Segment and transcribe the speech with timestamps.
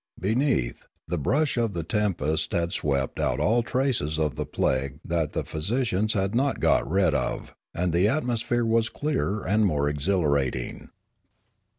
[0.19, 5.33] Beneath, the brush of the tempest had swept out all traces of the plague that
[5.33, 9.87] the physi cians had not got rid of, and the atmosphere was clearer and more
[9.87, 10.89] exhilarating.